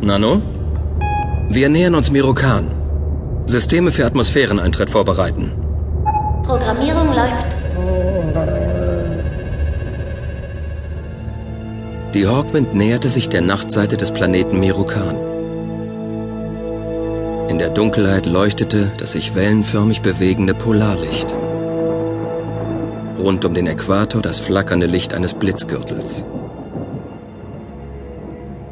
Nano? 0.00 0.40
Wir 1.50 1.68
nähern 1.68 1.96
uns 1.96 2.10
Mirokan. 2.10 2.68
Systeme 3.46 3.90
für 3.90 4.06
Atmosphäreneintritt 4.06 4.90
vorbereiten. 4.90 5.52
Programmierung 6.44 7.08
läuft. 7.08 7.46
Die 12.14 12.26
Hawkwind 12.26 12.74
näherte 12.74 13.08
sich 13.08 13.28
der 13.28 13.40
Nachtseite 13.40 13.96
des 13.96 14.12
Planeten 14.12 14.60
Mirokan. 14.60 15.16
In 17.48 17.58
der 17.58 17.70
Dunkelheit 17.70 18.26
leuchtete 18.26 18.92
das 18.98 19.12
sich 19.12 19.34
wellenförmig 19.34 20.00
bewegende 20.00 20.54
Polarlicht. 20.54 21.34
Rund 23.18 23.44
um 23.44 23.52
den 23.52 23.66
Äquator 23.66 24.22
das 24.22 24.38
flackernde 24.38 24.86
Licht 24.86 25.12
eines 25.12 25.34
Blitzgürtels. 25.34 26.24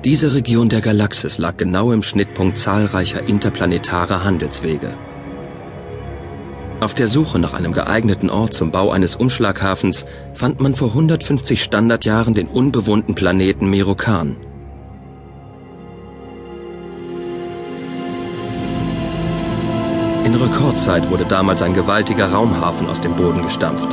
Diese 0.06 0.34
Region 0.34 0.68
der 0.68 0.82
Galaxis 0.82 1.38
lag 1.38 1.56
genau 1.56 1.90
im 1.90 2.04
Schnittpunkt 2.04 2.56
zahlreicher 2.56 3.28
interplanetarer 3.28 4.22
Handelswege. 4.22 4.94
Auf 6.78 6.94
der 6.94 7.08
Suche 7.08 7.40
nach 7.40 7.54
einem 7.54 7.72
geeigneten 7.72 8.30
Ort 8.30 8.54
zum 8.54 8.70
Bau 8.70 8.92
eines 8.92 9.16
Umschlaghafens 9.16 10.06
fand 10.32 10.60
man 10.60 10.76
vor 10.76 10.90
150 10.90 11.60
Standardjahren 11.60 12.34
den 12.34 12.46
unbewohnten 12.46 13.16
Planeten 13.16 13.68
Merokan. 13.68 14.36
In 20.24 20.36
Rekordzeit 20.36 21.10
wurde 21.10 21.24
damals 21.24 21.62
ein 21.62 21.74
gewaltiger 21.74 22.30
Raumhafen 22.30 22.88
aus 22.88 23.00
dem 23.00 23.16
Boden 23.16 23.42
gestampft. 23.42 23.88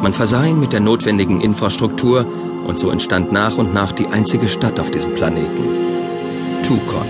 Man 0.00 0.14
versah 0.14 0.46
ihn 0.46 0.58
mit 0.58 0.72
der 0.72 0.80
notwendigen 0.80 1.42
Infrastruktur 1.42 2.24
und 2.66 2.78
so 2.78 2.90
entstand 2.90 3.32
nach 3.32 3.58
und 3.58 3.74
nach 3.74 3.92
die 3.92 4.06
einzige 4.06 4.48
Stadt 4.48 4.78
auf 4.80 4.90
diesem 4.90 5.14
Planeten. 5.14 5.64
Tukon. 6.66 7.06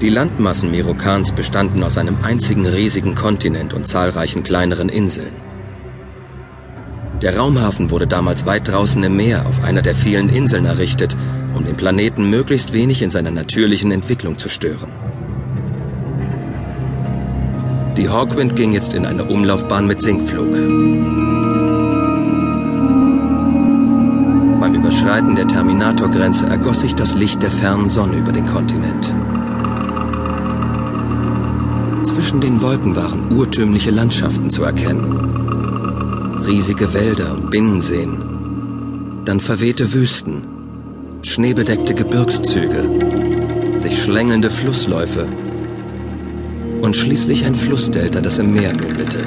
Die 0.00 0.10
Landmassen 0.10 0.70
Mirokans 0.70 1.32
bestanden 1.32 1.82
aus 1.82 1.96
einem 1.96 2.18
einzigen 2.22 2.66
riesigen 2.66 3.14
Kontinent 3.14 3.72
und 3.72 3.86
zahlreichen 3.86 4.42
kleineren 4.42 4.88
Inseln. 4.88 5.32
Der 7.22 7.38
Raumhafen 7.38 7.90
wurde 7.90 8.06
damals 8.06 8.44
weit 8.44 8.68
draußen 8.68 9.02
im 9.02 9.16
Meer 9.16 9.46
auf 9.46 9.62
einer 9.62 9.80
der 9.80 9.94
vielen 9.94 10.28
Inseln 10.28 10.66
errichtet, 10.66 11.16
um 11.54 11.64
den 11.64 11.76
Planeten 11.76 12.28
möglichst 12.28 12.72
wenig 12.72 13.00
in 13.00 13.10
seiner 13.10 13.30
natürlichen 13.30 13.92
Entwicklung 13.92 14.36
zu 14.36 14.48
stören. 14.50 15.03
Die 17.96 18.08
Hawkwind 18.08 18.56
ging 18.56 18.72
jetzt 18.72 18.92
in 18.92 19.06
eine 19.06 19.22
Umlaufbahn 19.22 19.86
mit 19.86 20.02
Sinkflug. 20.02 20.52
Beim 24.60 24.74
Überschreiten 24.74 25.36
der 25.36 25.46
Terminatorgrenze 25.46 26.46
ergoss 26.46 26.80
sich 26.80 26.96
das 26.96 27.14
Licht 27.14 27.44
der 27.44 27.52
fernen 27.52 27.88
Sonne 27.88 28.16
über 28.16 28.32
den 28.32 28.46
Kontinent. 28.46 29.08
Zwischen 32.04 32.40
den 32.40 32.60
Wolken 32.60 32.96
waren 32.96 33.30
urtümliche 33.30 33.92
Landschaften 33.92 34.50
zu 34.50 34.64
erkennen. 34.64 36.42
Riesige 36.44 36.92
Wälder 36.94 37.32
und 37.34 37.50
Binnenseen. 37.50 39.22
Dann 39.24 39.38
verwehte 39.38 39.92
Wüsten, 39.92 40.42
schneebedeckte 41.22 41.94
Gebirgszüge, 41.94 43.78
sich 43.78 44.02
schlängelnde 44.02 44.50
Flussläufe 44.50 45.28
und 46.84 46.94
schließlich 46.94 47.46
ein 47.46 47.54
Flussdelta, 47.54 48.20
das 48.20 48.38
im 48.38 48.52
Meer 48.52 48.74
mündete. 48.74 49.20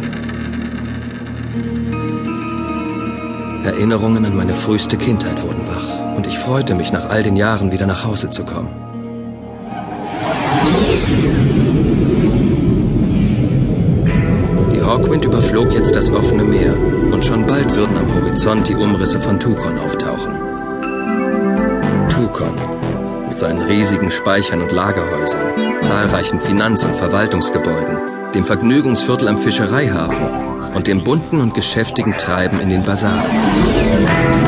Erinnerungen 3.65 4.25
an 4.25 4.37
meine 4.37 4.53
früheste 4.53 4.95
Kindheit 4.95 5.41
wurden 5.41 5.67
wach 5.67 6.15
und 6.15 6.27
ich 6.27 6.37
freute 6.37 6.75
mich, 6.75 6.91
nach 6.91 7.09
all 7.09 7.23
den 7.23 7.35
Jahren 7.35 7.71
wieder 7.71 7.87
nach 7.87 8.05
Hause 8.05 8.29
zu 8.29 8.43
kommen. 8.45 8.69
Die 14.73 14.81
Hawkwind 14.81 15.25
überflog 15.25 15.73
jetzt 15.73 15.95
das 15.95 16.11
offene 16.11 16.43
Meer 16.43 16.75
und 17.11 17.25
schon 17.25 17.47
bald 17.47 17.75
würden 17.75 17.97
am 17.97 18.13
Horizont 18.13 18.69
die 18.69 18.75
Umrisse 18.75 19.19
von 19.19 19.39
Tukon 19.39 19.79
auftauchen. 19.79 20.33
Tukon, 22.09 22.53
mit 23.37 23.41
seinen 23.41 23.67
riesigen 23.67 24.09
Speichern 24.09 24.63
und 24.63 24.71
Lagerhäusern, 24.71 25.79
zahlreichen 25.83 26.41
Finanz- 26.41 26.83
und 26.83 26.95
Verwaltungsgebäuden, 26.95 28.31
dem 28.33 28.43
Vergnügungsviertel 28.43 29.27
am 29.27 29.37
Fischereihafen 29.37 30.73
und 30.73 30.87
dem 30.87 31.03
bunten 31.03 31.39
und 31.39 31.53
geschäftigen 31.53 32.17
Treiben 32.17 32.59
in 32.59 32.71
den 32.71 32.83
Basaren. 32.83 34.46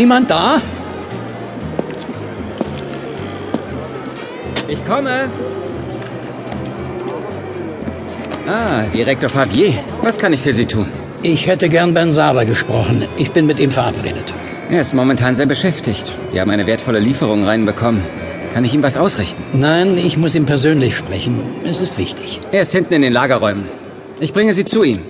Niemand 0.00 0.30
da? 0.30 0.62
Ich 4.66 4.86
komme. 4.86 5.28
Ah, 8.48 8.84
Direktor 8.94 9.28
Favier. 9.28 9.74
Was 10.00 10.16
kann 10.16 10.32
ich 10.32 10.40
für 10.40 10.54
Sie 10.54 10.64
tun? 10.64 10.86
Ich 11.22 11.46
hätte 11.46 11.68
gern 11.68 11.92
Ben 11.92 12.08
Saber 12.08 12.46
gesprochen. 12.46 13.04
Ich 13.18 13.30
bin 13.32 13.44
mit 13.44 13.60
ihm 13.60 13.70
verabredet. 13.70 14.32
Er 14.70 14.80
ist 14.80 14.94
momentan 14.94 15.34
sehr 15.34 15.44
beschäftigt. 15.44 16.14
Wir 16.32 16.40
haben 16.40 16.50
eine 16.50 16.66
wertvolle 16.66 16.98
Lieferung 16.98 17.44
reinbekommen. 17.44 18.02
Kann 18.54 18.64
ich 18.64 18.72
ihm 18.72 18.82
was 18.82 18.96
ausrichten? 18.96 19.42
Nein, 19.52 19.98
ich 19.98 20.16
muss 20.16 20.34
ihm 20.34 20.46
persönlich 20.46 20.96
sprechen. 20.96 21.40
Es 21.62 21.82
ist 21.82 21.98
wichtig. 21.98 22.40
Er 22.52 22.62
ist 22.62 22.72
hinten 22.72 22.94
in 22.94 23.02
den 23.02 23.12
Lagerräumen. 23.12 23.66
Ich 24.18 24.32
bringe 24.32 24.54
Sie 24.54 24.64
zu 24.64 24.82
ihm. 24.82 25.00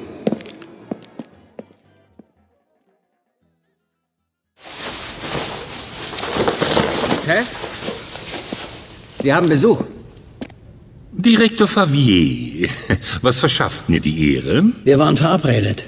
Chef? 7.31 7.47
Sie 9.23 9.33
haben 9.33 9.49
Besuch. 9.49 9.81
Direktor 11.13 11.69
Favier, 11.69 12.69
was 13.23 13.39
verschafft 13.39 13.89
mir 13.89 14.01
die 14.01 14.17
Ehre? 14.35 14.57
Wir 14.85 14.99
waren 14.99 15.17
verabredet. 15.17 15.85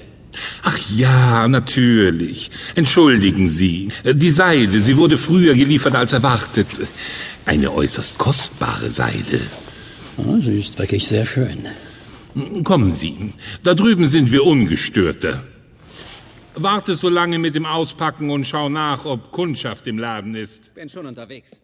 Ach 0.62 0.78
ja, 0.94 1.48
natürlich. 1.48 2.50
Entschuldigen 2.74 3.48
Sie. 3.48 3.88
Die 4.24 4.30
Seile, 4.30 4.78
sie 4.86 4.96
wurde 4.96 5.18
früher 5.18 5.54
geliefert 5.54 5.94
als 5.94 6.12
erwartet. 6.12 6.68
Eine 7.44 7.72
äußerst 7.72 8.18
kostbare 8.18 8.88
Seile. 8.88 9.40
Oh, 10.16 10.36
sie 10.40 10.58
ist 10.58 10.78
wirklich 10.78 11.06
sehr 11.08 11.26
schön. 11.26 11.58
Kommen 12.64 12.92
Sie. 12.92 13.34
Da 13.64 13.74
drüben 13.74 14.06
sind 14.06 14.30
wir 14.32 14.44
ungestörter. 14.44 15.42
Warte 16.54 16.96
so 16.96 17.08
lange 17.08 17.38
mit 17.38 17.54
dem 17.54 17.64
Auspacken 17.64 18.30
und 18.30 18.44
schau 18.44 18.68
nach, 18.68 19.06
ob 19.06 19.30
Kundschaft 19.32 19.86
im 19.86 19.98
Laden 19.98 20.34
ist. 20.34 20.74
Bin 20.74 20.88
schon 20.88 21.06
unterwegs. 21.06 21.61